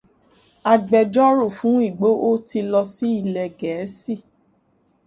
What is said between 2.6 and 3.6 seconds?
lọ sí ilẹ̀